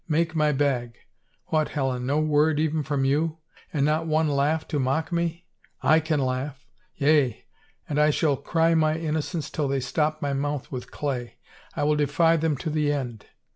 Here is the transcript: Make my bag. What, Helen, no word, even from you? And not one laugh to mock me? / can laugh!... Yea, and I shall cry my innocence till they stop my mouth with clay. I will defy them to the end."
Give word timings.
Make 0.07 0.33
my 0.35 0.51
bag. 0.51 0.97
What, 1.49 1.69
Helen, 1.69 2.07
no 2.07 2.17
word, 2.17 2.59
even 2.59 2.81
from 2.81 3.05
you? 3.05 3.37
And 3.71 3.85
not 3.85 4.07
one 4.07 4.27
laugh 4.27 4.67
to 4.69 4.79
mock 4.79 5.11
me? 5.11 5.45
/ 5.77 5.99
can 6.03 6.19
laugh!... 6.19 6.65
Yea, 6.95 7.45
and 7.87 7.99
I 7.99 8.09
shall 8.09 8.35
cry 8.35 8.73
my 8.73 8.95
innocence 8.97 9.51
till 9.51 9.67
they 9.67 9.79
stop 9.79 10.19
my 10.19 10.33
mouth 10.33 10.71
with 10.71 10.89
clay. 10.89 11.35
I 11.75 11.83
will 11.83 11.95
defy 11.97 12.35
them 12.35 12.57
to 12.57 12.71
the 12.71 12.91
end." 12.91 13.27